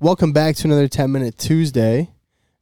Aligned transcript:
Welcome 0.00 0.32
back 0.32 0.54
to 0.54 0.68
another 0.68 0.86
10 0.86 1.10
Minute 1.10 1.36
Tuesday. 1.36 2.12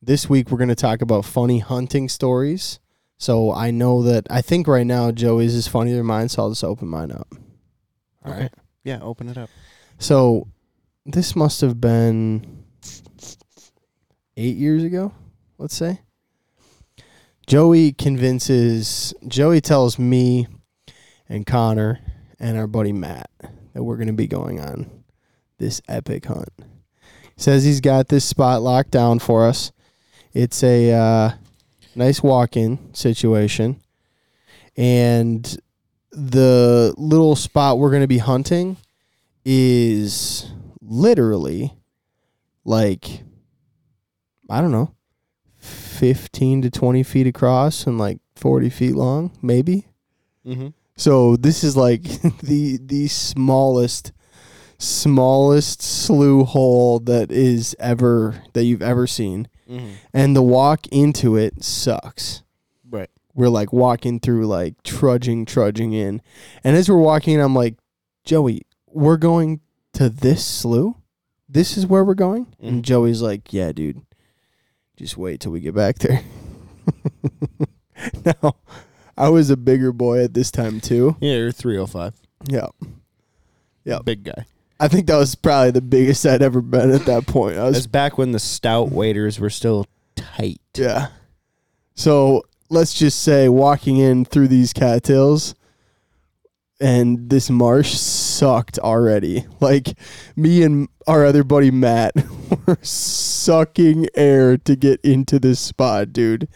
This 0.00 0.26
week 0.26 0.50
we're 0.50 0.56
going 0.56 0.70
to 0.70 0.74
talk 0.74 1.02
about 1.02 1.26
funny 1.26 1.58
hunting 1.58 2.08
stories. 2.08 2.80
So 3.18 3.52
I 3.52 3.70
know 3.70 4.02
that 4.04 4.26
I 4.30 4.40
think 4.40 4.66
right 4.66 4.86
now 4.86 5.10
Joey's 5.10 5.54
is 5.54 5.68
funnier 5.68 5.96
than 5.96 6.06
mine, 6.06 6.30
so 6.30 6.44
I'll 6.44 6.48
just 6.48 6.64
open 6.64 6.88
mine 6.88 7.12
up. 7.12 7.28
All 8.24 8.32
right. 8.32 8.50
Yeah, 8.84 9.00
open 9.02 9.28
it 9.28 9.36
up. 9.36 9.50
So 9.98 10.48
this 11.04 11.36
must 11.36 11.60
have 11.60 11.78
been 11.78 12.64
eight 14.38 14.56
years 14.56 14.82
ago, 14.82 15.12
let's 15.58 15.76
say. 15.76 16.00
Joey 17.46 17.92
convinces, 17.92 19.12
Joey 19.28 19.60
tells 19.60 19.98
me 19.98 20.46
and 21.28 21.44
Connor 21.44 22.00
and 22.40 22.56
our 22.56 22.66
buddy 22.66 22.94
Matt 22.94 23.28
that 23.74 23.84
we're 23.84 23.96
going 23.96 24.06
to 24.06 24.14
be 24.14 24.26
going 24.26 24.58
on 24.58 25.04
this 25.58 25.82
epic 25.86 26.24
hunt. 26.24 26.48
Says 27.36 27.64
he's 27.64 27.80
got 27.80 28.08
this 28.08 28.24
spot 28.24 28.62
locked 28.62 28.90
down 28.90 29.18
for 29.18 29.46
us. 29.46 29.72
It's 30.32 30.62
a 30.62 30.92
uh, 30.92 31.30
nice 31.94 32.22
walk 32.22 32.56
in 32.56 32.94
situation. 32.94 33.80
And 34.76 35.58
the 36.10 36.94
little 36.96 37.36
spot 37.36 37.78
we're 37.78 37.90
going 37.90 38.02
to 38.02 38.08
be 38.08 38.18
hunting 38.18 38.76
is 39.44 40.50
literally 40.80 41.72
like 42.64 43.22
I 44.48 44.60
don't 44.60 44.72
know, 44.72 44.94
fifteen 45.58 46.62
to 46.62 46.70
twenty 46.70 47.02
feet 47.02 47.26
across 47.26 47.86
and 47.86 47.98
like 47.98 48.18
forty 48.34 48.70
feet 48.70 48.94
long, 48.94 49.30
maybe. 49.42 49.86
Mm-hmm. 50.46 50.68
So 50.96 51.36
this 51.36 51.64
is 51.64 51.76
like 51.76 52.02
the 52.42 52.78
the 52.80 53.08
smallest 53.08 54.12
smallest 54.78 55.82
slough 55.82 56.48
hole 56.48 56.98
that 57.00 57.30
is 57.30 57.74
ever 57.78 58.42
that 58.52 58.64
you've 58.64 58.82
ever 58.82 59.06
seen. 59.06 59.48
Mm-hmm. 59.68 59.90
And 60.14 60.36
the 60.36 60.42
walk 60.42 60.86
into 60.88 61.36
it 61.36 61.62
sucks. 61.64 62.42
Right. 62.88 63.10
We're 63.34 63.48
like 63.48 63.72
walking 63.72 64.20
through 64.20 64.46
like 64.46 64.82
trudging, 64.82 65.44
trudging 65.44 65.92
in. 65.92 66.22
And 66.62 66.76
as 66.76 66.88
we're 66.88 66.98
walking, 66.98 67.40
I'm 67.40 67.54
like, 67.54 67.74
Joey, 68.24 68.62
we're 68.86 69.16
going 69.16 69.60
to 69.94 70.08
this 70.08 70.44
slough? 70.44 70.94
This 71.48 71.76
is 71.76 71.86
where 71.86 72.04
we're 72.04 72.14
going? 72.14 72.46
Mhm. 72.62 72.68
And 72.68 72.84
Joey's 72.84 73.22
like, 73.22 73.52
Yeah, 73.52 73.72
dude. 73.72 74.02
Just 74.96 75.16
wait 75.16 75.40
till 75.40 75.52
we 75.52 75.60
get 75.60 75.74
back 75.74 75.98
there. 75.98 76.22
now, 78.24 78.56
I 79.16 79.28
was 79.28 79.50
a 79.50 79.56
bigger 79.56 79.92
boy 79.92 80.22
at 80.24 80.34
this 80.34 80.50
time 80.50 80.80
too. 80.80 81.16
Yeah, 81.20 81.36
you're 81.36 81.52
305. 81.52 82.14
Yeah. 82.48 82.68
Yep. 83.84 84.04
Big 84.04 84.24
guy. 84.24 84.46
I 84.78 84.88
think 84.88 85.06
that 85.06 85.16
was 85.16 85.34
probably 85.34 85.70
the 85.70 85.80
biggest 85.80 86.26
I'd 86.26 86.42
ever 86.42 86.60
been 86.60 86.92
at 86.92 87.06
that 87.06 87.26
point. 87.26 87.56
I 87.56 87.64
was 87.64 87.74
That's 87.74 87.86
back 87.86 88.18
when 88.18 88.32
the 88.32 88.38
stout 88.38 88.90
waders 88.90 89.40
were 89.40 89.50
still 89.50 89.86
tight. 90.16 90.60
Yeah. 90.76 91.08
So 91.94 92.42
let's 92.68 92.92
just 92.92 93.22
say 93.22 93.48
walking 93.48 93.96
in 93.96 94.24
through 94.24 94.48
these 94.48 94.72
cattails 94.72 95.54
and 96.80 97.30
this 97.30 97.48
marsh 97.48 97.94
sucked 97.94 98.78
already. 98.78 99.46
Like 99.60 99.98
me 100.36 100.62
and 100.62 100.88
our 101.06 101.24
other 101.24 101.42
buddy 101.42 101.70
Matt 101.70 102.12
were 102.66 102.78
sucking 102.82 104.08
air 104.14 104.58
to 104.58 104.76
get 104.76 105.00
into 105.02 105.38
this 105.38 105.58
spot, 105.60 106.12
dude. 106.12 106.48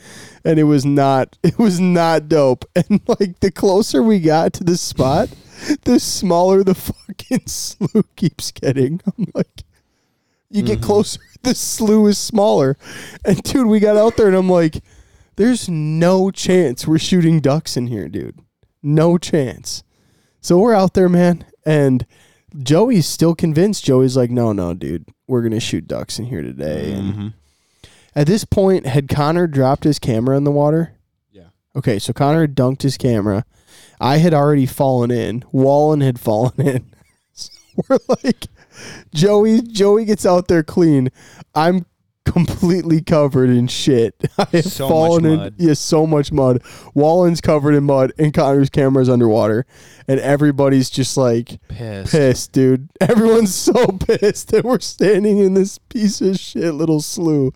And 0.45 0.59
it 0.59 0.65
was 0.65 0.85
not 0.85 1.39
it 1.43 1.59
was 1.59 1.81
not 1.81 2.29
dope. 2.29 2.65
And 2.77 3.01
like 3.07 3.41
the 3.41 3.51
closer 3.51 4.03
we 4.03 4.21
got 4.21 4.53
to 4.55 4.65
this 4.65 4.83
spot, 4.83 5.31
the 5.85 5.99
smaller 6.01 6.63
the 6.65 6.75
fucking 6.75 7.47
slough 7.47 8.05
keeps 8.17 8.51
getting. 8.51 9.01
I'm 9.19 9.27
like 9.35 9.63
you 10.51 10.63
get 10.63 10.81
Mhm. 10.81 10.83
closer, 10.85 11.21
the 11.43 11.55
slough 11.55 12.09
is 12.09 12.19
smaller. 12.19 12.77
And 13.25 13.43
dude, 13.43 13.67
we 13.69 13.79
got 13.81 13.97
out 13.97 14.17
there 14.17 14.27
and 14.27 14.37
I'm 14.37 14.51
like, 14.51 14.83
there's 15.37 15.69
no 15.69 16.31
chance 16.31 16.87
we're 16.87 16.99
shooting 16.99 17.41
ducks 17.41 17.77
in 17.77 17.87
here, 17.87 18.09
dude. 18.09 18.39
No 18.83 19.17
chance. 19.17 19.83
So 20.41 20.59
we're 20.59 20.75
out 20.75 20.95
there, 20.95 21.09
man. 21.09 21.45
And 21.65 22.05
Joey's 22.59 23.07
still 23.07 23.35
convinced. 23.35 23.85
Joey's 23.85 24.17
like, 24.17 24.31
no, 24.31 24.53
no, 24.53 24.75
dude, 24.75 25.07
we're 25.29 25.43
going 25.43 25.53
to 25.53 25.61
shoot 25.61 25.87
ducks 25.87 26.19
in 26.19 26.25
here 26.27 26.43
today. 26.43 26.93
And 26.95 27.15
Mhm. 27.15 27.33
at 28.17 28.27
this 28.27 28.45
point, 28.45 28.87
had 28.87 29.09
Connor 29.09 29.47
dropped 29.47 29.85
his 29.85 29.99
camera 30.01 30.37
in 30.37 30.45
the 30.45 30.51
water? 30.51 30.95
Yeah. 31.31 31.51
Okay, 31.77 31.99
so 32.01 32.13
Connor 32.13 32.49
dunked 32.49 32.83
his 32.83 32.97
camera. 32.97 33.45
I 34.01 34.17
had 34.19 34.33
already 34.35 34.67
fallen 34.67 35.11
in. 35.11 35.45
Wallen 35.53 36.01
had 36.01 36.19
fallen 36.21 36.53
in. 36.59 36.85
So 37.33 37.51
we're 37.89 37.99
like, 38.25 38.47
Joey, 39.15 39.63
Joey 39.63 40.05
gets 40.05 40.27
out 40.27 40.49
there 40.49 40.63
clean. 40.65 41.11
I'm 41.55 41.87
completely 42.27 43.01
covered 43.01 43.49
in 43.49 43.67
shit. 43.69 44.15
I 44.39 44.47
have 44.53 44.65
So 44.65 44.89
fallen 44.89 45.23
much 45.23 45.31
in 45.33 45.37
mud. 45.39 45.55
yeah, 45.57 45.75
so 45.75 46.07
much 46.07 46.33
mud. 46.33 46.63
Wallen's 46.95 47.41
covered 47.41 47.75
in 47.75 47.85
mud, 47.85 48.13
and 48.19 48.35
Connor's 48.35 48.69
camera's 48.69 49.09
underwater, 49.09 49.65
and 50.09 50.21
everybody's 50.21 50.91
just 50.91 51.17
like 51.17 51.61
Pissed. 51.69 52.13
pissed, 52.13 52.53
dude. 52.53 52.91
Everyone's 53.01 53.55
so 53.55 53.87
pissed 53.87 54.49
that 54.49 54.65
we're 54.65 54.81
standing 54.81 55.39
in 55.39 55.55
this 55.55 55.79
piece 55.79 56.21
of 56.21 56.39
shit 56.39 56.75
little 56.75 57.01
slough. 57.01 57.53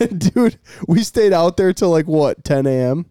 And 0.00 0.32
dude, 0.34 0.58
we 0.88 1.02
stayed 1.04 1.32
out 1.32 1.56
there 1.56 1.72
till 1.72 1.90
like 1.90 2.06
what, 2.06 2.44
10 2.44 2.66
a.m. 2.66 3.06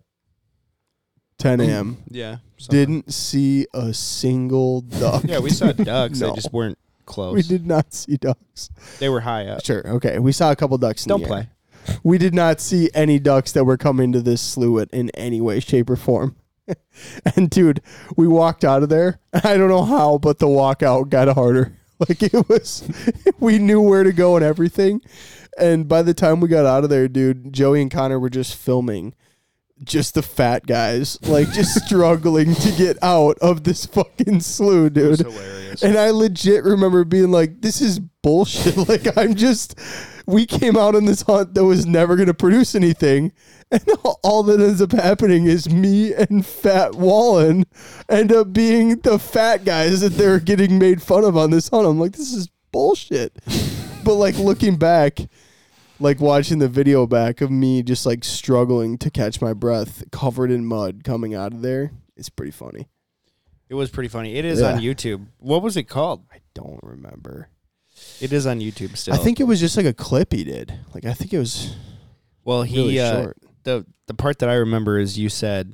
10 1.39 1.61
a.m. 1.61 1.97
Yeah. 2.09 2.37
Something. 2.57 2.77
Didn't 2.79 3.13
see 3.13 3.67
a 3.73 3.93
single 3.93 4.81
duck. 4.81 5.23
Yeah, 5.25 5.39
we 5.39 5.49
saw 5.49 5.71
ducks. 5.71 6.19
No. 6.19 6.29
They 6.29 6.35
just 6.35 6.53
weren't 6.53 6.77
close. 7.05 7.35
We 7.35 7.41
did 7.41 7.65
not 7.65 7.93
see 7.93 8.17
ducks. 8.17 8.69
They 8.99 9.09
were 9.09 9.21
high 9.21 9.47
up. 9.47 9.63
Sure, 9.65 9.87
okay. 9.87 10.19
We 10.19 10.31
saw 10.31 10.51
a 10.51 10.55
couple 10.55 10.77
ducks. 10.77 11.05
In 11.05 11.09
Don't 11.09 11.21
the 11.21 11.25
air. 11.25 11.49
play. 11.85 11.97
We 12.03 12.17
did 12.17 12.33
not 12.33 12.59
see 12.59 12.89
any 12.93 13.17
ducks 13.17 13.53
that 13.53 13.63
were 13.63 13.77
coming 13.77 14.11
to 14.11 14.21
this 14.21 14.41
slough 14.41 14.87
in 14.91 15.09
any 15.11 15.39
way, 15.39 15.59
shape, 15.61 15.89
or 15.89 15.95
form. 15.95 16.35
and 17.35 17.49
dude, 17.49 17.81
we 18.17 18.27
walked 18.27 18.65
out 18.65 18.83
of 18.83 18.89
there. 18.89 19.19
I 19.33 19.55
don't 19.57 19.69
know 19.69 19.85
how, 19.85 20.17
but 20.17 20.39
the 20.39 20.47
walk 20.47 20.83
out 20.83 21.09
got 21.09 21.33
harder. 21.33 21.73
Like 21.99 22.21
it 22.21 22.47
was, 22.47 22.87
we 23.39 23.57
knew 23.57 23.81
where 23.81 24.03
to 24.03 24.13
go 24.13 24.35
and 24.35 24.45
everything. 24.45 25.01
And 25.57 25.87
by 25.87 26.03
the 26.03 26.13
time 26.13 26.39
we 26.39 26.47
got 26.47 26.67
out 26.67 26.83
of 26.83 26.91
there, 26.91 27.07
dude, 27.07 27.51
Joey 27.51 27.81
and 27.81 27.89
Connor 27.89 28.19
were 28.19 28.29
just 28.29 28.53
filming 28.53 29.15
just 29.83 30.13
the 30.13 30.21
fat 30.21 30.65
guys, 30.65 31.19
like 31.23 31.51
just 31.51 31.85
struggling 31.85 32.55
to 32.55 32.71
get 32.71 32.97
out 33.01 33.37
of 33.39 33.63
this 33.63 33.85
fucking 33.85 34.41
slough, 34.41 34.93
dude. 34.93 35.19
hilarious. 35.19 35.83
And 35.83 35.97
I 35.97 36.09
legit 36.09 36.63
remember 36.63 37.03
being 37.03 37.31
like, 37.31 37.61
this 37.61 37.81
is 37.81 37.99
bullshit. 37.99 38.77
like, 38.89 39.17
I'm 39.17 39.35
just, 39.35 39.79
we 40.25 40.45
came 40.45 40.77
out 40.77 40.95
on 40.95 41.05
this 41.05 41.21
hunt 41.21 41.53
that 41.53 41.65
was 41.65 41.85
never 41.85 42.15
going 42.15 42.27
to 42.27 42.33
produce 42.33 42.75
anything. 42.75 43.31
And 43.69 43.83
all, 44.03 44.19
all 44.23 44.43
that 44.43 44.61
ends 44.61 44.81
up 44.81 44.93
happening 44.93 45.45
is 45.45 45.69
me 45.69 46.13
and 46.13 46.45
Fat 46.45 46.95
Wallen 46.95 47.65
end 48.07 48.31
up 48.31 48.53
being 48.53 48.99
the 48.99 49.19
fat 49.19 49.65
guys 49.65 50.01
that 50.01 50.13
they're 50.13 50.39
getting 50.39 50.79
made 50.79 51.01
fun 51.01 51.25
of 51.25 51.35
on 51.35 51.51
this 51.51 51.67
hunt. 51.67 51.85
I'm 51.85 51.99
like, 51.99 52.13
this 52.13 52.31
is 52.31 52.49
bullshit. 52.71 53.37
but 54.05 54.13
like 54.13 54.37
looking 54.37 54.77
back, 54.77 55.19
like 55.99 56.19
watching 56.19 56.59
the 56.59 56.67
video 56.67 57.05
back 57.07 57.41
of 57.41 57.49
me 57.51 57.81
just 57.83 58.05
like 58.05 58.23
struggling 58.23 58.97
to 58.99 59.09
catch 59.09 59.41
my 59.41 59.53
breath, 59.53 60.03
covered 60.11 60.51
in 60.51 60.65
mud 60.65 61.03
coming 61.03 61.33
out 61.33 61.53
of 61.53 61.61
there, 61.61 61.91
it's 62.15 62.29
pretty 62.29 62.51
funny. 62.51 62.87
it 63.69 63.73
was 63.75 63.89
pretty 63.89 64.07
funny. 64.07 64.35
It 64.35 64.45
is 64.45 64.61
Yeah. 64.61 64.73
on 64.75 64.79
YouTube. 64.81 65.27
What 65.39 65.61
was 65.61 65.75
it 65.75 65.83
called? 65.89 66.23
I 66.31 66.37
don't 66.53 66.79
remember. 66.83 67.49
It 68.21 68.31
is 68.31 68.45
on 68.45 68.59
YouTube 68.61 68.95
still. 68.95 69.13
I 69.13 69.17
think 69.17 69.39
it 69.41 69.43
was 69.43 69.59
just 69.59 69.75
like 69.75 69.85
a 69.85 69.93
clip 69.93 70.31
he 70.31 70.43
did. 70.45 70.71
Like 70.93 71.03
I 71.05 71.13
think 71.13 71.33
it 71.33 71.39
was 71.39 71.75
Well, 72.45 72.63
he 72.63 72.77
really 72.77 72.99
uh, 73.01 73.23
short. 73.23 73.37
the 73.63 73.85
the 74.05 74.13
part 74.13 74.39
that 74.39 74.47
I 74.49 74.53
remember 74.53 74.97
is 74.99 75.17
you 75.19 75.27
said, 75.27 75.73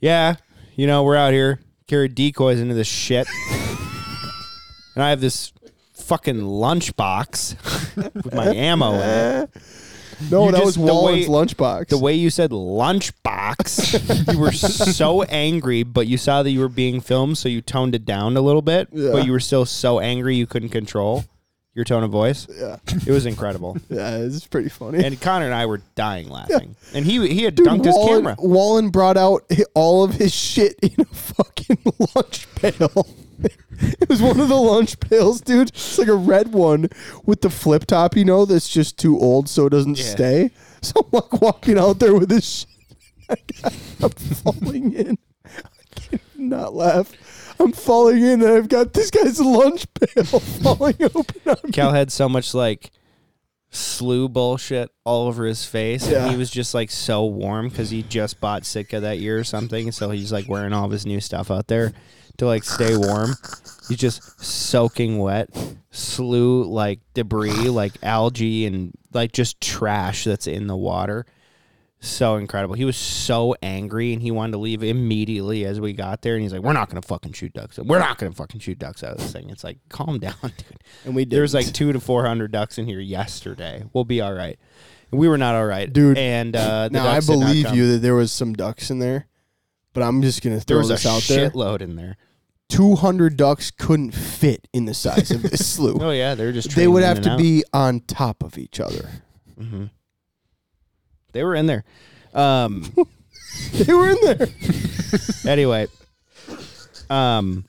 "Yeah, 0.00 0.36
you 0.74 0.86
know, 0.86 1.02
we're 1.02 1.16
out 1.16 1.32
here 1.34 1.60
carried 1.86 2.14
decoys 2.14 2.60
into 2.60 2.72
this 2.74 2.86
shit, 2.86 3.26
and 4.94 5.02
I 5.02 5.10
have 5.10 5.20
this 5.20 5.52
fucking 6.12 6.40
lunchbox 6.40 7.94
with 8.24 8.34
my 8.34 8.46
ammo 8.54 8.94
in 8.94 9.00
it." 9.00 9.50
No, 10.30 10.44
You 10.46 10.52
that 10.52 10.58
just- 10.58 10.66
was 10.66 10.74
the 10.76 10.80
Wallen's 10.82 11.26
way- 11.28 11.34
lunchbox. 11.46 11.88
The 11.88 11.98
way 11.98 12.14
you 12.14 12.30
said 12.30 12.50
lunchbox, 12.52 14.32
you 14.32 14.38
were 14.38 14.52
so 14.52 15.22
angry, 15.24 15.82
but 15.82 16.06
you 16.06 16.16
saw 16.18 16.42
that 16.42 16.50
you 16.50 16.60
were 16.60 16.68
being 16.68 17.00
filmed, 17.00 17.38
so 17.38 17.48
you 17.48 17.60
toned 17.60 17.94
it 17.94 18.04
down 18.04 18.36
a 18.36 18.40
little 18.40 18.62
bit. 18.62 18.88
Yeah. 18.92 19.10
But 19.12 19.26
you 19.26 19.32
were 19.32 19.40
still 19.40 19.64
so 19.66 19.98
angry 20.00 20.36
you 20.36 20.46
couldn't 20.46 20.68
control 20.68 21.24
your 21.74 21.84
tone 21.86 22.04
of 22.04 22.10
voice. 22.10 22.46
yeah, 22.56 22.76
It 23.06 23.10
was 23.10 23.24
incredible. 23.26 23.78
yeah, 23.88 24.18
it's 24.18 24.46
pretty 24.46 24.68
funny. 24.68 25.02
And 25.04 25.18
Connor 25.20 25.46
and 25.46 25.54
I 25.54 25.64
were 25.66 25.80
dying 25.96 26.28
laughing. 26.28 26.76
And 26.94 27.04
he 27.06 27.26
he 27.28 27.42
had 27.44 27.54
Dude, 27.56 27.66
dunked 27.66 27.86
his 27.86 27.94
Wallen, 27.96 28.08
camera. 28.22 28.36
Wallen 28.38 28.90
brought 28.90 29.16
out 29.16 29.42
hi- 29.50 29.64
all 29.74 30.04
of 30.04 30.12
his 30.14 30.32
shit 30.34 30.74
in 30.82 30.94
a 31.00 31.04
fucking 31.06 31.78
lunch 32.14 32.46
pail. 32.56 33.06
Was 34.12 34.22
one 34.22 34.38
of 34.40 34.48
the 34.48 34.54
lunch 34.56 35.00
pails, 35.00 35.40
dude. 35.40 35.68
It's 35.70 35.98
like 35.98 36.08
a 36.08 36.14
red 36.14 36.52
one 36.52 36.88
with 37.24 37.40
the 37.40 37.50
flip 37.50 37.86
top, 37.86 38.16
you 38.16 38.24
know, 38.24 38.44
that's 38.44 38.68
just 38.68 38.98
too 38.98 39.18
old 39.18 39.48
so 39.48 39.66
it 39.66 39.70
doesn't 39.70 39.98
Yeah. 39.98 40.04
stay. 40.04 40.50
So 40.84 40.94
I'm 41.00 41.08
like 41.12 41.40
walking 41.40 41.78
out 41.78 42.00
there 42.00 42.12
with 42.12 42.28
this 42.28 42.66
shit. 43.28 43.40
I'm 44.02 44.10
falling 44.10 44.92
in. 44.94 45.16
I 45.46 46.00
can't 46.00 46.22
not 46.36 46.74
laugh. 46.74 47.12
I'm 47.60 47.70
falling 47.70 48.18
in, 48.20 48.42
and 48.42 48.50
I've 48.50 48.68
got 48.68 48.92
this 48.92 49.10
guy's 49.12 49.38
lunch 49.40 49.86
pail 49.94 50.24
falling 50.40 50.96
open 51.14 51.40
on 51.46 51.56
me. 51.62 51.70
Cal 51.70 51.92
had 51.92 52.10
so 52.10 52.28
much 52.28 52.52
like 52.52 52.90
slough 53.72 54.30
bullshit 54.30 54.90
all 55.04 55.26
over 55.26 55.44
his 55.44 55.64
face. 55.64 56.08
Yeah. 56.08 56.22
And 56.22 56.30
he 56.30 56.36
was 56.36 56.50
just 56.50 56.74
like 56.74 56.90
so 56.90 57.24
warm 57.24 57.68
because 57.68 57.90
he 57.90 58.02
just 58.02 58.40
bought 58.40 58.64
Sitka 58.64 59.00
that 59.00 59.18
year 59.18 59.38
or 59.38 59.44
something. 59.44 59.90
So 59.90 60.10
he's 60.10 60.30
like 60.30 60.48
wearing 60.48 60.72
all 60.72 60.84
of 60.84 60.90
his 60.92 61.06
new 61.06 61.20
stuff 61.20 61.50
out 61.50 61.66
there 61.66 61.92
to 62.36 62.46
like 62.46 62.64
stay 62.64 62.96
warm. 62.96 63.34
He's 63.88 63.98
just 63.98 64.40
soaking 64.40 65.18
wet, 65.18 65.48
slough 65.90 66.66
like 66.66 67.00
debris, 67.14 67.68
like 67.70 67.92
algae 68.02 68.66
and 68.66 68.92
like 69.12 69.32
just 69.32 69.60
trash 69.60 70.24
that's 70.24 70.46
in 70.46 70.66
the 70.66 70.76
water. 70.76 71.26
So 72.04 72.34
incredible. 72.34 72.74
He 72.74 72.84
was 72.84 72.96
so 72.96 73.54
angry 73.62 74.12
and 74.12 74.20
he 74.20 74.32
wanted 74.32 74.52
to 74.52 74.58
leave 74.58 74.82
immediately 74.82 75.64
as 75.64 75.80
we 75.80 75.92
got 75.92 76.20
there. 76.22 76.34
And 76.34 76.42
he's 76.42 76.52
like, 76.52 76.60
We're 76.62 76.72
not 76.72 76.90
going 76.90 77.00
to 77.00 77.06
fucking 77.06 77.32
shoot 77.32 77.52
ducks. 77.52 77.78
We're 77.78 78.00
not 78.00 78.18
going 78.18 78.32
to 78.32 78.36
fucking 78.36 78.58
shoot 78.58 78.80
ducks 78.80 79.04
out 79.04 79.12
of 79.12 79.18
this 79.18 79.32
thing. 79.32 79.48
It's 79.50 79.62
like, 79.62 79.78
calm 79.88 80.18
down, 80.18 80.34
dude. 80.42 80.82
And 81.04 81.14
we 81.14 81.24
There 81.24 81.42
was 81.42 81.54
like 81.54 81.72
two 81.72 81.92
to 81.92 82.00
four 82.00 82.26
hundred 82.26 82.50
ducks 82.50 82.76
in 82.76 82.86
here 82.86 82.98
yesterday. 82.98 83.84
We'll 83.92 84.04
be 84.04 84.20
all 84.20 84.34
right. 84.34 84.58
And 85.12 85.20
we 85.20 85.28
were 85.28 85.38
not 85.38 85.54
all 85.54 85.64
right, 85.66 85.92
Dude, 85.92 86.18
And 86.18 86.56
uh, 86.56 86.88
the 86.88 86.90
now 86.94 87.06
I 87.06 87.20
believe 87.20 87.72
you 87.72 87.92
that 87.92 87.98
there 87.98 88.14
was 88.16 88.32
some 88.32 88.52
ducks 88.54 88.90
in 88.90 88.98
there, 88.98 89.28
but 89.92 90.02
I'm 90.02 90.22
just 90.22 90.42
gonna 90.42 90.56
There 90.56 90.62
throw 90.62 90.78
was 90.78 90.90
a 90.90 90.94
this 90.94 91.06
out 91.06 91.22
there. 91.28 91.50
shitload 91.50 91.82
in 91.82 91.94
there. 91.94 92.16
200 92.70 93.36
ducks 93.36 93.70
couldn't 93.70 94.12
fit 94.12 94.66
in 94.72 94.86
the 94.86 94.94
size 94.94 95.30
of 95.30 95.42
this 95.42 95.66
slough. 95.74 96.00
Oh 96.02 96.10
yeah, 96.10 96.34
they 96.34 96.46
were 96.46 96.52
just. 96.52 96.74
they 96.74 96.88
would 96.88 97.04
have 97.04 97.20
to 97.20 97.30
and 97.32 97.38
be 97.38 97.62
on 97.72 98.00
top 98.00 98.42
of 98.42 98.58
each 98.58 98.80
other. 98.80 99.08
out. 99.60 99.90
They 101.32 101.42
were 101.44 101.54
in 101.54 101.66
there. 101.66 101.84
Um. 102.34 102.92
They 103.72 103.92
were 103.92 104.10
in 104.10 104.18
there. 104.22 104.48
anyway, 105.46 105.86
um, 107.10 107.66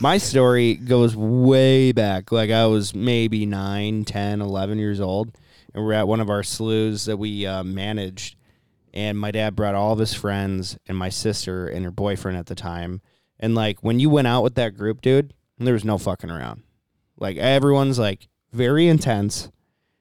my 0.00 0.18
story 0.18 0.74
goes 0.74 1.16
way 1.16 1.92
back. 1.92 2.32
Like 2.32 2.50
I 2.50 2.66
was 2.66 2.94
maybe 2.94 3.46
9, 3.46 4.04
10, 4.04 4.40
11 4.40 4.78
years 4.78 5.00
old, 5.00 5.36
and 5.74 5.84
we're 5.84 5.92
at 5.92 6.08
one 6.08 6.20
of 6.20 6.30
our 6.30 6.42
sloughs 6.42 7.04
that 7.04 7.16
we 7.16 7.46
uh, 7.46 7.62
managed. 7.62 8.36
And 8.92 9.18
my 9.18 9.30
dad 9.30 9.54
brought 9.54 9.74
all 9.74 9.92
of 9.92 10.00
his 10.00 10.14
friends 10.14 10.76
and 10.86 10.96
my 10.96 11.10
sister 11.10 11.68
and 11.68 11.84
her 11.84 11.92
boyfriend 11.92 12.36
at 12.36 12.46
the 12.46 12.56
time. 12.56 13.02
And 13.38 13.54
like 13.54 13.80
when 13.80 14.00
you 14.00 14.10
went 14.10 14.26
out 14.26 14.42
with 14.42 14.56
that 14.56 14.76
group, 14.76 15.00
dude, 15.00 15.32
there 15.58 15.74
was 15.74 15.84
no 15.84 15.98
fucking 15.98 16.30
around. 16.30 16.62
Like 17.18 17.36
everyone's 17.36 17.98
like 17.98 18.28
very 18.52 18.88
intense, 18.88 19.50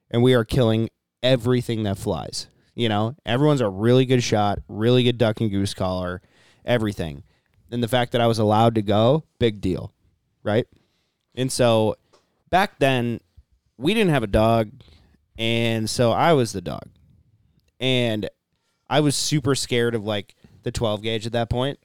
and 0.10 0.24
we 0.24 0.34
are 0.34 0.46
killing 0.46 0.90
everything 1.22 1.84
that 1.84 1.98
flies. 1.98 2.48
You 2.80 2.88
know, 2.88 3.18
everyone's 3.26 3.60
a 3.60 3.68
really 3.68 4.06
good 4.06 4.24
shot, 4.24 4.60
really 4.70 5.04
good 5.04 5.18
duck 5.18 5.42
and 5.42 5.52
goose 5.52 5.74
caller, 5.74 6.22
everything. 6.64 7.24
And 7.70 7.84
the 7.84 7.90
fact 7.90 8.14
that 8.14 8.22
I 8.22 8.28
was 8.28 8.40
allowed 8.40 8.76
to 8.76 8.82
go, 8.82 9.26
big 9.38 9.60
deal, 9.60 9.94
right? 10.44 10.66
And 11.36 11.52
so 11.52 11.98
back 12.50 12.80
then, 12.80 13.20
we 13.78 13.94
didn't 13.94 14.12
have 14.12 14.24
a 14.24 14.28
dog, 14.28 14.72
and 15.38 15.90
so 15.90 16.14
I 16.14 16.32
was 16.32 16.54
the 16.54 16.62
dog. 16.62 16.88
And 17.82 18.30
I 18.90 19.02
was 19.02 19.18
super 19.18 19.56
scared 19.56 19.94
of 19.94 20.06
like 20.06 20.36
the 20.64 20.72
12 20.72 21.02
gauge 21.02 21.26
at 21.26 21.34
that 21.34 21.50
point. 21.50 21.80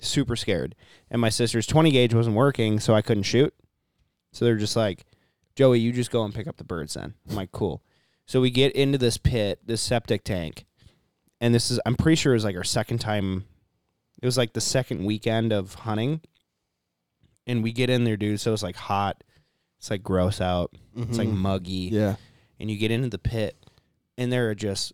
Super 0.00 0.34
scared. 0.34 0.74
And 1.08 1.20
my 1.20 1.28
sister's 1.28 1.68
20 1.68 1.92
gauge 1.92 2.14
wasn't 2.14 2.34
working, 2.34 2.80
so 2.80 2.96
I 2.96 3.00
couldn't 3.00 3.22
shoot. 3.22 3.54
So 4.32 4.44
they're 4.44 4.56
just 4.56 4.74
like, 4.74 5.04
Joey, 5.54 5.78
you 5.78 5.92
just 5.92 6.10
go 6.10 6.24
and 6.24 6.34
pick 6.34 6.48
up 6.48 6.56
the 6.56 6.64
birds 6.64 6.94
then. 6.94 7.14
I'm 7.30 7.36
like, 7.36 7.52
cool. 7.52 7.80
So 8.26 8.40
we 8.40 8.50
get 8.50 8.72
into 8.72 8.98
this 8.98 9.18
pit, 9.18 9.60
this 9.64 9.80
septic 9.80 10.24
tank, 10.24 10.64
and 11.40 11.54
this 11.54 11.70
is, 11.70 11.78
I'm 11.86 11.94
pretty 11.94 12.16
sure 12.16 12.32
it 12.32 12.36
was 12.36 12.44
like 12.44 12.56
our 12.56 12.64
second 12.64 12.98
time. 12.98 13.44
It 14.20 14.26
was 14.26 14.36
like 14.36 14.52
the 14.52 14.60
second 14.60 15.04
weekend 15.04 15.52
of 15.52 15.74
hunting. 15.74 16.20
And 17.46 17.62
we 17.62 17.72
get 17.72 17.90
in 17.90 18.02
there, 18.04 18.16
dude. 18.16 18.40
So 18.40 18.52
it's 18.52 18.62
like 18.62 18.74
hot. 18.76 19.22
It's 19.78 19.90
like 19.90 20.02
gross 20.02 20.40
out. 20.40 20.72
It's 20.96 21.18
like 21.18 21.28
Mhm. 21.28 21.36
muggy 21.36 21.90
Yeah. 21.92 22.16
and 22.58 22.70
you 22.70 22.76
get 22.78 22.90
into 22.90 23.08
the 23.08 23.18
pit 23.18 23.56
and 24.18 24.32
there 24.32 24.48
are 24.50 24.54
just 24.54 24.92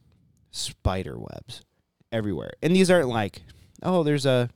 spider 0.51 1.17
webs 1.19 1.63
everywhere. 2.11 2.53
And 2.63 2.75
these 2.77 2.91
aren't 2.91 3.09
like, 3.09 3.43
oh, 3.83 4.03
there's 4.03 4.27
a 4.27 4.51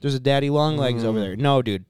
there's 0.00 0.14
a 0.16 0.20
daddy 0.20 0.50
long 0.50 0.76
legs 0.76 1.04
over 1.04 1.18
Mm. 1.18 1.22
there. 1.22 1.36
No, 1.36 1.62
dude. 1.62 1.84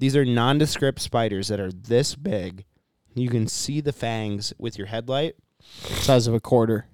These 0.00 0.14
are 0.16 0.24
nondescript 0.26 1.00
spiders 1.00 1.48
that 1.48 1.60
are 1.60 1.72
this 1.72 2.14
big. 2.14 2.66
You 3.14 3.30
can 3.30 3.46
see 3.48 3.80
the 3.80 3.92
fangs 3.92 4.52
with 4.58 4.76
your 4.76 4.88
headlight. 4.88 5.36
Size 5.72 6.26
of 6.26 6.34
a 6.34 6.40
quarter. 6.40 6.86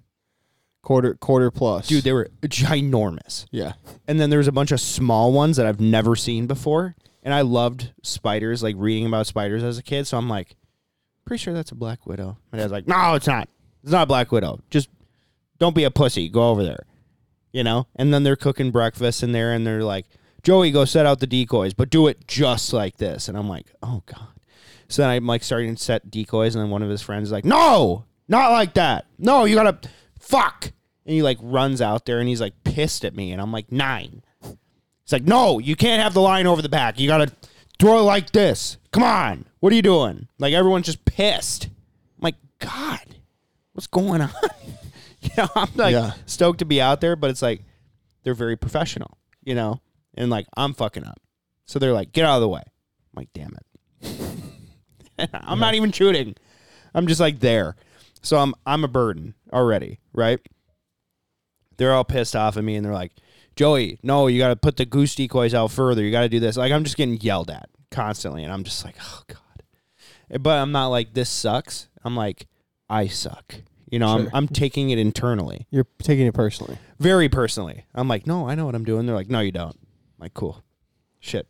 Quarter 0.82 1.14
quarter 1.16 1.50
plus. 1.50 1.88
Dude, 1.88 2.04
they 2.04 2.12
were 2.12 2.30
ginormous. 2.42 3.44
yeah. 3.50 3.74
And 4.08 4.18
then 4.18 4.30
there 4.30 4.38
was 4.38 4.48
a 4.48 4.52
bunch 4.52 4.72
of 4.72 4.80
small 4.80 5.32
ones 5.32 5.56
that 5.58 5.66
I've 5.66 5.80
never 5.80 6.16
seen 6.16 6.46
before. 6.46 6.96
And 7.22 7.34
I 7.34 7.42
loved 7.42 7.92
spiders, 8.02 8.62
like 8.62 8.76
reading 8.78 9.06
about 9.06 9.26
spiders 9.26 9.62
as 9.62 9.76
a 9.76 9.82
kid. 9.82 10.06
So 10.06 10.16
I'm 10.16 10.28
like, 10.28 10.56
pretty 11.26 11.42
sure 11.42 11.52
that's 11.52 11.70
a 11.70 11.74
black 11.74 12.06
widow. 12.06 12.38
My 12.50 12.58
dad's 12.58 12.72
like, 12.72 12.88
no, 12.88 13.14
it's 13.14 13.26
not. 13.26 13.48
It's 13.82 13.92
not 13.92 14.04
a 14.04 14.06
black 14.06 14.32
widow. 14.32 14.60
Just 14.70 14.88
don't 15.58 15.74
be 15.74 15.84
a 15.84 15.90
pussy. 15.90 16.30
Go 16.30 16.48
over 16.48 16.64
there. 16.64 16.86
You 17.52 17.62
know? 17.62 17.86
And 17.96 18.14
then 18.14 18.22
they're 18.22 18.36
cooking 18.36 18.70
breakfast 18.70 19.22
in 19.22 19.32
there 19.32 19.52
and 19.52 19.66
they're 19.66 19.84
like, 19.84 20.06
Joey, 20.42 20.70
go 20.70 20.86
set 20.86 21.04
out 21.04 21.20
the 21.20 21.26
decoys, 21.26 21.74
but 21.74 21.90
do 21.90 22.06
it 22.06 22.26
just 22.26 22.72
like 22.72 22.96
this. 22.96 23.28
And 23.28 23.36
I'm 23.36 23.50
like, 23.50 23.66
oh 23.82 24.02
God. 24.06 24.28
So 24.88 25.02
then 25.02 25.10
I'm 25.10 25.26
like 25.26 25.42
starting 25.42 25.76
to 25.76 25.82
set 25.82 26.10
decoys, 26.10 26.54
and 26.54 26.64
then 26.64 26.70
one 26.70 26.82
of 26.82 26.88
his 26.88 27.02
friends 27.02 27.28
is 27.28 27.32
like, 27.32 27.44
no, 27.44 28.06
not 28.30 28.52
like 28.52 28.74
that. 28.74 29.04
No, 29.18 29.44
you 29.44 29.54
gotta 29.56 29.78
fuck. 30.18 30.72
And 31.04 31.14
he 31.14 31.22
like 31.22 31.38
runs 31.42 31.82
out 31.82 32.06
there 32.06 32.20
and 32.20 32.28
he's 32.28 32.40
like 32.40 32.54
pissed 32.64 33.04
at 33.04 33.14
me. 33.14 33.32
And 33.32 33.40
I'm 33.42 33.52
like, 33.52 33.70
nine. 33.72 34.22
It's 35.02 35.12
like, 35.12 35.24
no, 35.24 35.58
you 35.58 35.74
can't 35.76 36.00
have 36.02 36.14
the 36.14 36.20
line 36.20 36.46
over 36.46 36.62
the 36.62 36.68
back. 36.68 36.98
You 37.00 37.08
gotta 37.08 37.32
throw 37.78 37.98
it 37.98 38.02
like 38.02 38.30
this. 38.30 38.76
Come 38.92 39.02
on. 39.02 39.44
What 39.58 39.72
are 39.72 39.76
you 39.76 39.82
doing? 39.82 40.28
Like 40.38 40.54
everyone's 40.54 40.86
just 40.86 41.04
pissed. 41.04 41.64
I'm 41.66 42.22
like, 42.22 42.36
God, 42.60 43.16
what's 43.72 43.88
going 43.88 44.20
on? 44.20 44.30
you 45.22 45.30
know, 45.36 45.48
I'm 45.56 45.68
like 45.74 45.92
Yeah. 45.92 46.12
stoked 46.26 46.60
to 46.60 46.64
be 46.64 46.80
out 46.80 47.00
there, 47.00 47.16
but 47.16 47.30
it's 47.30 47.42
like 47.42 47.62
they're 48.22 48.34
very 48.34 48.56
professional, 48.56 49.18
you 49.42 49.54
know? 49.56 49.80
And 50.14 50.30
like 50.30 50.46
I'm 50.56 50.74
fucking 50.74 51.04
up. 51.04 51.20
So 51.66 51.78
they're 51.78 51.92
like, 51.92 52.12
get 52.12 52.24
out 52.24 52.36
of 52.36 52.42
the 52.42 52.48
way. 52.48 52.62
I'm 52.62 53.16
like, 53.16 53.32
damn 53.32 53.56
it. 53.56 55.28
I'm 55.34 55.58
not 55.58 55.74
even 55.74 55.90
shooting. 55.92 56.36
I'm 56.94 57.06
just 57.06 57.20
like 57.20 57.40
there. 57.40 57.74
So 58.22 58.38
I'm 58.38 58.54
I'm 58.66 58.84
a 58.84 58.88
burden 58.88 59.34
already, 59.52 59.98
right? 60.12 60.40
They're 61.76 61.92
all 61.94 62.04
pissed 62.04 62.36
off 62.36 62.56
at 62.56 62.64
me 62.64 62.76
and 62.76 62.84
they're 62.84 62.92
like, 62.92 63.12
Joey, 63.56 63.98
no, 64.02 64.26
you 64.26 64.38
got 64.38 64.48
to 64.48 64.56
put 64.56 64.76
the 64.76 64.84
goose 64.84 65.14
decoys 65.14 65.54
out 65.54 65.70
further. 65.70 66.02
You 66.02 66.10
got 66.10 66.20
to 66.22 66.28
do 66.28 66.40
this. 66.40 66.56
Like 66.56 66.72
I'm 66.72 66.84
just 66.84 66.96
getting 66.96 67.18
yelled 67.20 67.50
at 67.50 67.68
constantly, 67.90 68.44
and 68.44 68.52
I'm 68.52 68.64
just 68.64 68.84
like, 68.84 68.96
oh 69.02 69.22
god. 69.26 70.42
But 70.42 70.58
I'm 70.58 70.72
not 70.72 70.88
like 70.88 71.14
this 71.14 71.28
sucks. 71.30 71.88
I'm 72.04 72.14
like, 72.16 72.46
I 72.88 73.06
suck. 73.06 73.54
You 73.90 73.98
know, 73.98 74.08
I'm 74.08 74.30
I'm 74.32 74.46
taking 74.48 74.90
it 74.90 74.98
internally, 74.98 75.66
You're 75.70 75.86
taking 76.00 76.26
it 76.26 76.34
personally. 76.34 76.78
very 77.00 77.28
personally. 77.28 77.86
I'm 77.94 78.06
like, 78.06 78.26
no, 78.26 78.48
I 78.48 78.54
know 78.54 78.64
what 78.66 78.76
I'm 78.76 78.84
doing. 78.84 79.04
They're 79.06 79.16
like, 79.16 79.28
no, 79.30 79.40
you 79.40 79.50
don't. 79.50 79.74
I'm 79.76 80.20
like, 80.20 80.34
cool, 80.34 80.62
shit. 81.18 81.48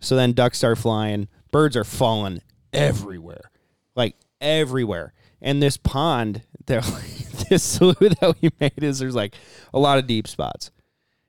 So 0.00 0.16
then 0.16 0.32
ducks 0.32 0.58
start 0.58 0.78
flying. 0.78 1.28
Birds 1.50 1.76
are 1.76 1.84
falling 1.84 2.40
everywhere, 2.72 3.50
like 3.94 4.16
everywhere. 4.44 5.12
And 5.40 5.62
this 5.62 5.76
pond, 5.76 6.42
there, 6.66 6.80
this 7.50 7.62
slough 7.62 7.98
that 7.98 8.36
we 8.40 8.50
made 8.60 8.82
is 8.82 8.98
there's 8.98 9.14
like 9.14 9.34
a 9.72 9.78
lot 9.78 9.98
of 9.98 10.06
deep 10.06 10.28
spots. 10.28 10.70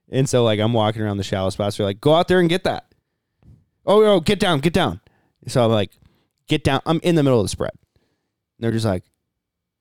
And 0.10 0.29
so 0.29 0.43
like 0.43 0.60
I'm 0.60 0.74
walking 0.74 1.01
around 1.01 1.17
the 1.17 1.24
shallow 1.24 1.50
spots. 1.50 1.77
They're 1.77 1.86
like, 1.86 2.01
go 2.01 2.13
out 2.13 2.27
there 2.27 2.39
and 2.39 2.50
get 2.50 2.63
that. 2.65 2.93
Oh, 3.86 4.01
no, 4.01 4.19
get 4.19 4.39
down, 4.39 4.60
get 4.60 4.74
down. 4.74 5.00
So 5.48 5.63
I'm 5.63 5.72
like, 5.72 5.91
get 6.48 6.63
down. 6.63 6.81
I'm 6.86 7.00
in 7.03 7.15
the 7.15 7.24
middle 7.24 7.39
of 7.39 7.45
the 7.45 7.50
spread. 7.50 7.72
And 7.74 8.63
they're 8.63 8.72
just 8.72 8.86
like, 8.86 9.03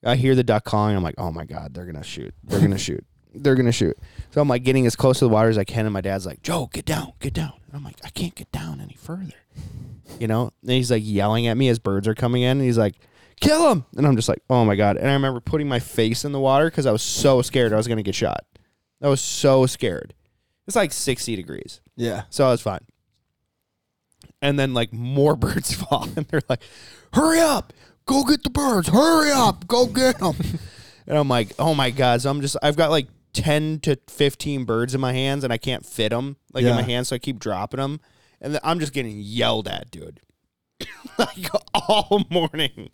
I 0.04 0.16
hear 0.16 0.34
the 0.34 0.44
duck 0.44 0.64
calling. 0.64 0.96
I'm 0.96 1.02
like, 1.02 1.14
oh 1.18 1.30
my 1.30 1.44
god, 1.44 1.74
they're 1.74 1.86
gonna 1.86 2.04
shoot. 2.04 2.34
They're 2.44 2.60
gonna 2.60 2.78
shoot. 2.78 3.04
They're 3.34 3.54
gonna 3.54 3.72
shoot. 3.72 3.96
So 4.30 4.40
I'm 4.40 4.48
like 4.48 4.62
getting 4.64 4.86
as 4.86 4.96
close 4.96 5.18
to 5.20 5.24
the 5.24 5.30
water 5.30 5.48
as 5.48 5.58
I 5.58 5.64
can, 5.64 5.86
and 5.86 5.92
my 5.92 6.00
dad's 6.00 6.26
like, 6.26 6.42
Joe, 6.42 6.68
get 6.72 6.84
down, 6.84 7.14
get 7.20 7.32
down. 7.32 7.54
And 7.66 7.76
I'm 7.76 7.84
like, 7.84 7.96
I 8.04 8.10
can't 8.10 8.34
get 8.34 8.52
down 8.52 8.80
any 8.80 8.94
further. 8.94 9.34
You 10.20 10.28
know? 10.28 10.52
And 10.62 10.72
he's 10.72 10.90
like 10.90 11.02
yelling 11.04 11.46
at 11.46 11.56
me 11.56 11.68
as 11.68 11.78
birds 11.78 12.06
are 12.06 12.14
coming 12.14 12.42
in, 12.42 12.58
and 12.58 12.62
he's 12.62 12.78
like, 12.78 12.96
kill 13.40 13.70
him. 13.70 13.84
And 13.96 14.06
I'm 14.06 14.16
just 14.16 14.28
like, 14.28 14.42
oh 14.50 14.64
my 14.64 14.76
god. 14.76 14.96
And 14.96 15.08
I 15.08 15.12
remember 15.12 15.40
putting 15.40 15.68
my 15.68 15.78
face 15.78 16.24
in 16.24 16.32
the 16.32 16.40
water 16.40 16.70
because 16.70 16.86
I 16.86 16.92
was 16.92 17.02
so 17.02 17.42
scared 17.42 17.72
I 17.72 17.76
was 17.76 17.88
gonna 17.88 18.02
get 18.02 18.14
shot. 18.14 18.44
I 19.02 19.08
was 19.08 19.20
so 19.20 19.66
scared. 19.66 20.14
It's 20.66 20.76
like 20.76 20.92
60 20.92 21.36
degrees. 21.36 21.80
Yeah. 21.96 22.22
So 22.30 22.46
I 22.46 22.50
was 22.50 22.62
fine. 22.62 22.80
And 24.40 24.58
then 24.58 24.74
like 24.74 24.92
more 24.92 25.36
birds 25.36 25.74
fall, 25.74 26.08
and 26.16 26.26
they're 26.26 26.42
like, 26.48 26.62
"Hurry 27.12 27.40
up! 27.40 27.72
Go 28.06 28.24
get 28.24 28.42
the 28.42 28.50
birds! 28.50 28.88
Hurry 28.88 29.30
up! 29.30 29.66
Go 29.66 29.86
get 29.86 30.18
them!" 30.18 30.36
and 31.06 31.16
I'm 31.18 31.28
like, 31.28 31.48
"Oh 31.58 31.74
my 31.74 31.90
god!" 31.90 32.20
So 32.22 32.30
I'm 32.30 32.40
just 32.40 32.56
I've 32.62 32.76
got 32.76 32.90
like 32.90 33.08
ten 33.32 33.80
to 33.80 33.98
fifteen 34.08 34.64
birds 34.64 34.94
in 34.94 35.00
my 35.00 35.12
hands, 35.12 35.44
and 35.44 35.52
I 35.52 35.56
can't 35.56 35.84
fit 35.86 36.10
them 36.10 36.36
like 36.52 36.64
in 36.64 36.74
my 36.74 36.82
hands, 36.82 37.08
so 37.08 37.16
I 37.16 37.18
keep 37.18 37.38
dropping 37.38 37.80
them, 37.80 38.00
and 38.40 38.58
I'm 38.62 38.80
just 38.80 38.92
getting 38.92 39.18
yelled 39.18 39.66
at, 39.66 39.90
dude, 39.90 40.20
like 41.18 41.48
all 41.74 42.24
morning. 42.30 42.90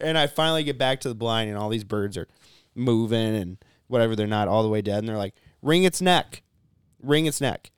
And 0.00 0.16
I 0.16 0.26
finally 0.26 0.64
get 0.64 0.78
back 0.78 1.00
to 1.00 1.08
the 1.08 1.14
blind, 1.14 1.50
and 1.50 1.58
all 1.58 1.68
these 1.68 1.84
birds 1.84 2.16
are 2.16 2.28
moving 2.74 3.34
and 3.34 3.58
whatever. 3.88 4.14
They're 4.14 4.26
not 4.26 4.48
all 4.48 4.62
the 4.62 4.68
way 4.68 4.82
dead, 4.82 4.98
and 4.98 5.08
they're 5.08 5.16
like, 5.16 5.34
"Wring 5.62 5.84
its 5.84 6.00
neck, 6.00 6.42
wring 7.02 7.26
its 7.26 7.40
neck." 7.40 7.70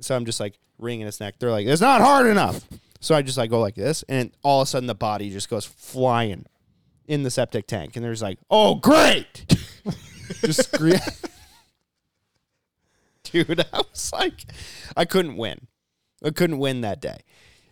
So 0.00 0.16
I'm 0.16 0.24
just 0.24 0.40
like 0.40 0.58
wringing 0.80 1.06
its 1.06 1.20
neck. 1.20 1.34
They're 1.38 1.50
like, 1.50 1.66
it's 1.66 1.80
not 1.80 2.00
hard 2.00 2.26
enough. 2.26 2.66
So 3.00 3.14
I 3.14 3.22
just 3.22 3.38
like 3.38 3.50
go 3.50 3.60
like 3.60 3.74
this, 3.74 4.02
and 4.08 4.30
all 4.42 4.60
of 4.60 4.66
a 4.66 4.70
sudden 4.70 4.86
the 4.86 4.94
body 4.94 5.30
just 5.30 5.48
goes 5.48 5.64
flying 5.64 6.44
in 7.06 7.22
the 7.22 7.30
septic 7.30 7.66
tank, 7.66 7.96
and 7.96 8.04
there's 8.04 8.20
like, 8.20 8.38
oh 8.50 8.74
great, 8.74 9.46
just 10.40 10.72
scream. 10.72 10.98
Dude, 13.24 13.60
I 13.72 13.78
was 13.78 14.12
like, 14.12 14.44
I 14.96 15.04
couldn't 15.06 15.36
win. 15.36 15.66
I 16.22 16.30
couldn't 16.30 16.58
win 16.58 16.82
that 16.82 17.00
day, 17.00 17.20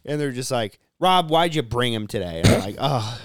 and 0.09 0.21
they're 0.21 0.33
just 0.33 0.51
like, 0.51 0.81
Rob, 0.99 1.31
why'd 1.31 1.55
you 1.55 1.63
bring 1.63 1.93
him 1.93 2.07
today? 2.07 2.41
And 2.43 2.49
I'm 2.49 2.61
like, 2.61 2.77
oh. 2.81 3.21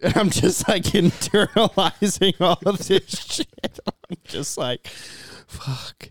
And 0.00 0.16
I'm 0.16 0.30
just 0.30 0.68
like 0.68 0.84
internalizing 0.84 2.34
all 2.40 2.60
of 2.64 2.86
this 2.86 3.08
shit. 3.08 3.80
I'm 3.86 4.16
just 4.24 4.56
like, 4.56 4.86
fuck. 4.86 6.10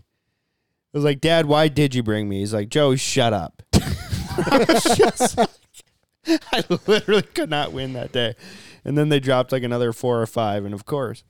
was 0.92 1.04
like, 1.04 1.20
Dad, 1.20 1.46
why 1.46 1.68
did 1.68 1.94
you 1.94 2.02
bring 2.02 2.28
me? 2.28 2.40
He's 2.40 2.54
like, 2.54 2.68
Joe, 2.68 2.96
shut 2.96 3.32
up. 3.32 3.62
I 3.74 4.64
just 4.66 5.38
like- 5.38 5.48
I 6.52 6.62
literally 6.86 7.22
could 7.22 7.48
not 7.48 7.72
win 7.72 7.94
that 7.94 8.12
day. 8.12 8.34
And 8.84 8.96
then 8.96 9.08
they 9.08 9.20
dropped 9.20 9.52
like 9.52 9.62
another 9.62 9.92
four 9.92 10.20
or 10.20 10.26
five. 10.26 10.64
And 10.64 10.74
of 10.74 10.84
course, 10.84 11.24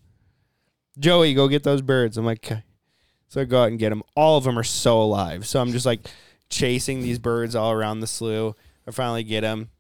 Joey, 0.98 1.34
go 1.34 1.46
get 1.46 1.62
those 1.62 1.82
birds. 1.82 2.16
I'm 2.16 2.24
like, 2.24 2.44
okay. 2.44 2.64
So 3.28 3.40
I 3.42 3.44
go 3.44 3.62
out 3.62 3.68
and 3.68 3.78
get 3.78 3.90
them. 3.90 4.02
All 4.16 4.36
of 4.38 4.44
them 4.44 4.58
are 4.58 4.64
so 4.64 5.00
alive. 5.00 5.46
So 5.46 5.60
I'm 5.60 5.70
just 5.70 5.86
like 5.86 6.00
chasing 6.50 7.02
these 7.02 7.18
birds 7.18 7.54
all 7.54 7.72
around 7.72 8.00
the 8.00 8.06
slough. 8.06 8.54
I 8.86 8.90
finally 8.90 9.24
get 9.24 9.42
them. 9.42 9.70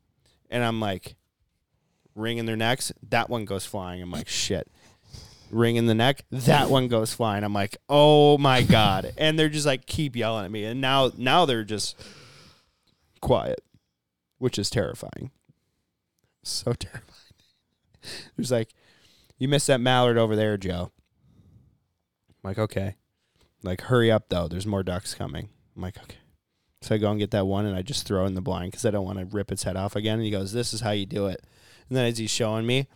And 0.50 0.64
I'm 0.64 0.80
like, 0.80 1.16
ringing 2.18 2.46
their 2.46 2.56
necks. 2.56 2.92
That 3.08 3.30
one 3.30 3.44
goes 3.44 3.64
flying. 3.64 4.02
I'm 4.02 4.10
like, 4.10 4.28
shit. 4.28 4.68
Ring 5.50 5.76
in 5.76 5.86
the 5.86 5.94
neck. 5.94 6.24
That 6.30 6.68
one 6.68 6.88
goes 6.88 7.12
flying. 7.14 7.44
I'm 7.44 7.54
like, 7.54 7.76
oh 7.88 8.36
my 8.36 8.62
god. 8.62 9.12
And 9.16 9.38
they're 9.38 9.48
just 9.48 9.64
like 9.66 9.86
keep 9.86 10.14
yelling 10.14 10.44
at 10.44 10.50
me. 10.50 10.64
And 10.64 10.80
now 10.80 11.10
now 11.16 11.46
they're 11.46 11.64
just 11.64 11.96
quiet, 13.22 13.60
which 14.36 14.58
is 14.58 14.68
terrifying. 14.68 15.30
So 16.42 16.72
terrifying. 16.74 17.04
There's 18.36 18.50
like, 18.50 18.74
you 19.38 19.48
missed 19.48 19.68
that 19.68 19.80
mallard 19.80 20.18
over 20.18 20.36
there, 20.36 20.56
Joe. 20.58 20.92
I'm 22.28 22.50
like, 22.50 22.58
okay. 22.58 22.96
Like, 23.62 23.82
hurry 23.82 24.10
up 24.10 24.28
though. 24.28 24.48
There's 24.48 24.66
more 24.66 24.82
ducks 24.82 25.14
coming. 25.14 25.48
I'm 25.74 25.82
like, 25.82 25.98
okay. 25.98 26.18
So 26.80 26.94
I 26.94 26.98
go 26.98 27.10
and 27.10 27.18
get 27.18 27.32
that 27.32 27.46
one 27.46 27.66
and 27.66 27.76
I 27.76 27.82
just 27.82 28.06
throw 28.06 28.24
it 28.24 28.28
in 28.28 28.34
the 28.34 28.40
blind 28.40 28.70
because 28.70 28.86
I 28.86 28.90
don't 28.90 29.04
want 29.04 29.18
to 29.18 29.24
rip 29.24 29.50
its 29.50 29.64
head 29.64 29.76
off 29.76 29.96
again. 29.96 30.14
And 30.14 30.24
he 30.24 30.30
goes, 30.30 30.52
This 30.52 30.72
is 30.72 30.80
how 30.80 30.90
you 30.92 31.06
do 31.06 31.26
it. 31.26 31.42
And 31.88 31.96
then 31.96 32.06
as 32.06 32.18
he's 32.18 32.30
showing 32.30 32.66
me, 32.66 32.86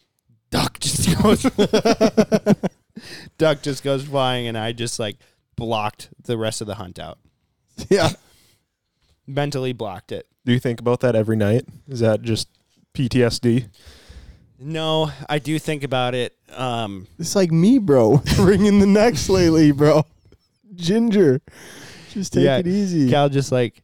duck 0.51 0.79
just 0.79 1.19
goes 1.23 1.43
duck 3.39 3.63
just 3.63 3.83
goes 3.83 4.05
flying 4.05 4.47
and 4.47 4.57
I 4.57 4.73
just 4.73 4.99
like 4.99 5.17
blocked 5.57 6.11
the 6.23 6.39
rest 6.39 6.61
of 6.61 6.67
the 6.67 6.77
hunt 6.77 6.99
out. 6.99 7.19
Yeah. 7.89 8.11
Mentally 9.27 9.73
blocked 9.73 10.13
it. 10.13 10.27
Do 10.45 10.53
you 10.53 10.61
think 10.61 10.79
about 10.79 11.01
that 11.01 11.17
every 11.17 11.37
night? 11.37 11.65
Is 11.89 12.01
that 12.01 12.23
just 12.23 12.49
PTSD? 12.95 13.69
No, 14.59 15.11
I 15.29 15.39
do 15.39 15.59
think 15.59 15.83
about 15.83 16.15
it. 16.15 16.37
Um 16.55 17.09
It's 17.19 17.35
like 17.35 17.51
me, 17.51 17.79
bro. 17.79 18.23
Wringing 18.39 18.79
the 18.79 18.87
necks 18.87 19.29
lately, 19.29 19.73
bro. 19.73 20.05
Ginger. 20.75 21.41
Just 22.13 22.33
take 22.33 22.45
Yeah, 22.45 22.59
it 22.59 22.67
easy. 22.67 23.11
Cal 23.11 23.29
just 23.29 23.51
like 23.53 23.83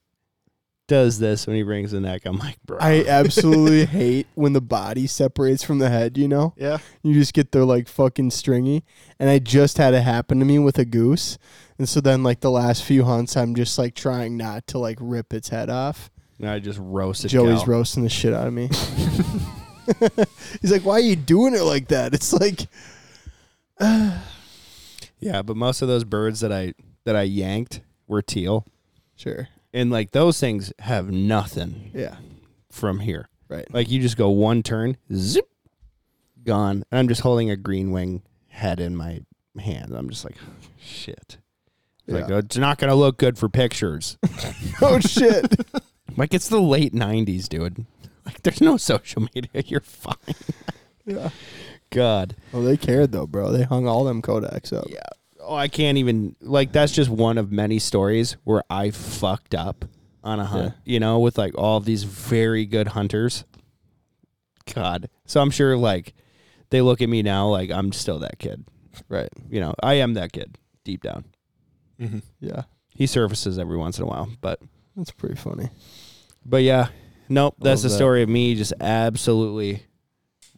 does 0.87 1.18
this 1.18 1.47
when 1.47 1.54
he 1.54 1.62
brings 1.62 1.90
the 1.92 2.00
neck. 2.00 2.23
I'm 2.25 2.38
like, 2.38 2.56
bro. 2.64 2.78
I 2.80 3.04
absolutely 3.06 3.85
hate 3.99 4.26
when 4.35 4.54
the 4.54 4.61
body 4.62 5.06
separates 5.06 5.62
from 5.62 5.78
the 5.80 5.90
head, 5.90 6.16
you 6.16 6.26
know? 6.28 6.54
Yeah. 6.56 6.78
You 7.02 7.12
just 7.12 7.35
get 7.35 7.52
there 7.52 7.64
like 7.66 7.88
fucking 7.88 8.30
stringy. 8.30 8.85
And 9.18 9.28
I 9.28 9.38
just 9.38 9.76
had 9.76 9.92
it 9.92 10.00
happen 10.02 10.38
to 10.38 10.47
me 10.47 10.58
with 10.58 10.78
a 10.78 10.87
goose. 10.87 11.37
And 11.78 11.87
so 11.87 12.00
then 12.00 12.23
like 12.23 12.40
the 12.40 12.50
last 12.50 12.85
few 12.85 13.04
hunts 13.04 13.37
I'm 13.37 13.54
just 13.54 13.78
like 13.78 13.94
trying 13.94 14.38
not 14.38 14.66
to 14.68 14.78
like 14.78 14.97
rip 15.00 15.35
its 15.35 15.50
head 15.50 15.68
off. 15.68 16.11
and 16.40 16.49
I 16.49 16.58
just 16.58 16.78
roasted 16.80 17.30
Joey's 17.30 17.58
Cal. 17.64 17.66
roasting 17.66 18.02
the 18.02 18.08
shit 18.08 18.32
out 18.32 18.47
of 18.47 18.54
me. 18.54 18.70
He's 20.62 20.73
like, 20.73 20.85
Why 20.87 20.94
are 20.94 21.00
you 21.00 21.16
doing 21.16 21.54
it 21.54 21.62
like 21.64 21.88
that? 21.88 22.14
It's 22.14 22.32
like 22.32 22.66
Yeah, 25.20 25.42
but 25.42 25.56
most 25.56 25.82
of 25.82 25.88
those 25.88 26.04
birds 26.04 26.40
that 26.40 26.52
I 26.52 26.73
that 27.04 27.16
I 27.16 27.23
yanked 27.23 27.80
were 28.08 28.22
teal. 28.22 28.66
Sure. 29.16 29.48
And 29.72 29.90
like 29.90 30.10
those 30.12 30.40
things 30.40 30.72
have 30.80 31.10
nothing 31.10 31.90
Yeah. 31.94 32.16
from 32.70 33.00
here. 33.00 33.28
Right. 33.48 33.72
Like 33.72 33.90
you 33.90 34.00
just 34.00 34.16
go 34.16 34.30
one 34.30 34.62
turn, 34.62 34.96
zip, 35.14 35.48
gone. 36.44 36.84
And 36.90 36.98
I'm 36.98 37.08
just 37.08 37.20
holding 37.20 37.50
a 37.50 37.56
green 37.56 37.90
wing 37.92 38.22
head 38.48 38.80
in 38.80 38.96
my 38.96 39.20
hand. 39.58 39.92
I'm 39.94 40.08
just 40.10 40.24
like, 40.24 40.36
shit. 40.78 41.38
Like 42.06 42.28
Yeah. 42.28 42.34
Oh, 42.36 42.38
it's 42.38 42.56
not 42.56 42.78
gonna 42.78 42.94
look 42.94 43.18
good 43.18 43.38
for 43.38 43.48
pictures. 43.48 44.16
oh 44.82 44.98
shit. 45.00 45.54
like 46.16 46.32
it's 46.34 46.48
the 46.48 46.60
late 46.60 46.94
'90s, 46.94 47.48
dude. 47.48 47.84
Like 48.24 48.42
there's 48.42 48.60
no 48.60 48.76
social 48.76 49.26
media. 49.34 49.62
You're 49.66 49.80
fine. 49.80 50.14
yeah. 51.04 51.30
God. 51.90 52.36
Well 52.52 52.62
they 52.62 52.76
cared 52.76 53.12
though, 53.12 53.26
bro. 53.26 53.50
They 53.52 53.62
hung 53.64 53.86
all 53.86 54.04
them 54.04 54.22
Kodaks 54.22 54.72
up. 54.72 54.86
Yeah. 54.88 55.00
Oh, 55.49 55.55
I 55.55 55.69
can't 55.69 55.97
even 55.99 56.37
like 56.40 56.73
that's 56.73 56.93
just 56.93 57.09
one 57.09 57.38
of 57.38 57.50
many 57.50 57.78
stories 57.78 58.37
where 58.45 58.62
I 58.69 58.90
fucked 58.90 59.55
up 59.55 59.87
on 60.23 60.40
a 60.40 60.45
hunt, 60.45 60.75
you 60.85 61.00
know, 61.00 61.21
with 61.21 61.38
like 61.38 61.57
all 61.57 61.78
of 61.78 61.85
these 61.87 62.05
very 62.05 62.67
good 62.67 62.88
hunters. 62.88 63.45
God. 64.75 65.09
So 65.25 65.40
I'm 65.40 65.50
sure 65.50 65.76
like 65.76 66.12
they 66.71 66.83
look 66.83 67.00
at 67.00 67.09
me 67.09 67.23
now 67.23 67.49
like 67.49 67.71
I'm 67.71 67.93
still 67.93 68.19
that 68.19 68.38
kid. 68.38 68.64
Right. 69.09 69.31
You 69.49 69.61
know, 69.61 69.75
I 69.83 69.95
am 69.95 70.14
that 70.14 70.33
kid 70.33 70.59
deep 70.85 71.02
down. 71.02 71.25
Mm-hmm. 71.99 72.19
Yeah. 72.40 72.64
He 72.95 73.07
surfaces 73.07 73.59
every 73.59 73.76
once 73.78 73.99
in 73.99 74.05
a 74.05 74.07
while, 74.07 74.28
but 74.40 74.61
That's 74.97 75.12
pretty 75.12 75.37
funny. 75.37 75.71
but 76.45 76.62
yeah. 76.62 76.88
Nope, 77.31 77.57
that's 77.59 77.83
the 77.83 77.88
that. 77.88 77.95
story 77.95 78.23
of 78.23 78.28
me 78.28 78.55
just 78.55 78.73
absolutely 78.81 79.83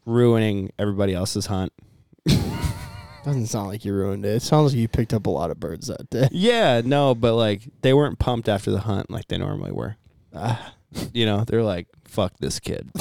ruining 0.07 0.71
everybody 0.79 1.15
else's 1.15 1.47
hunt. 1.47 1.73
Doesn't 3.25 3.47
sound 3.47 3.69
like 3.69 3.85
you 3.85 3.93
ruined 3.93 4.25
it. 4.25 4.37
It 4.37 4.43
sounds 4.43 4.73
like 4.73 4.81
you 4.81 4.89
picked 4.89 5.12
up 5.12 5.27
a 5.27 5.31
lot 5.31 5.50
of 5.50 5.61
birds 5.61 5.89
that 5.89 6.09
day. 6.09 6.29
Yeah, 6.33 6.81
no, 6.85 7.15
but 7.15 7.35
like 7.35 7.62
they 7.83 7.93
weren't 7.93 8.19
pumped 8.19 8.49
after 8.49 8.71
the 8.71 8.81
hunt 8.81 9.11
like 9.11 9.29
they 9.29 9.37
normally 9.39 9.73
were. 9.73 9.97
Ah, 10.35 10.75
You 11.12 11.27
know, 11.27 11.45
they're 11.45 11.62
like, 11.62 11.87
"Fuck 12.05 12.33
this 12.41 12.59
kid." 12.61 12.91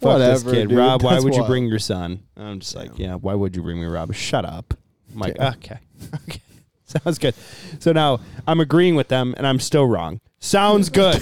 Fuck 0.00 0.12
Whatever, 0.14 0.32
this 0.32 0.42
kid, 0.44 0.68
dude. 0.70 0.78
Rob. 0.78 1.02
Why 1.02 1.12
That's 1.14 1.24
would 1.24 1.34
you 1.34 1.40
wild. 1.40 1.50
bring 1.50 1.66
your 1.66 1.78
son? 1.78 2.22
And 2.36 2.46
I'm 2.48 2.60
just 2.60 2.74
like, 2.74 2.98
yeah. 2.98 3.16
Why 3.16 3.34
would 3.34 3.54
you 3.54 3.62
bring 3.62 3.78
me, 3.80 3.86
Rob? 3.86 4.14
Shut 4.14 4.46
up. 4.46 4.72
I'm 5.12 5.18
like, 5.18 5.38
Okay. 5.38 5.46
okay, 5.74 5.78
okay, 6.28 6.40
sounds 6.86 7.18
good. 7.18 7.34
So 7.80 7.92
now 7.92 8.20
I'm 8.46 8.60
agreeing 8.60 8.94
with 8.94 9.08
them, 9.08 9.34
and 9.36 9.46
I'm 9.46 9.58
still 9.60 9.86
wrong. 9.86 10.20
Sounds 10.38 10.88
good. 10.88 11.20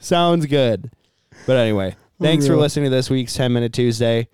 Sounds 0.00 0.46
good. 0.46 0.90
But 1.46 1.56
anyway, 1.58 1.94
thanks 2.20 2.46
for 2.46 2.54
Unreal. 2.54 2.62
listening 2.62 2.84
to 2.86 2.90
this 2.90 3.10
week's 3.10 3.34
10 3.34 3.52
Minute 3.52 3.72
Tuesday. 3.72 4.26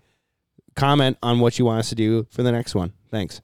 Comment 0.75 1.17
on 1.23 1.41
what 1.41 1.59
you 1.59 1.65
want 1.65 1.81
us 1.81 1.89
to 1.91 1.95
do 1.95 2.27
for 2.31 2.43
the 2.43 2.53
next 2.53 2.75
one. 2.75 2.93
Thanks. 3.11 3.41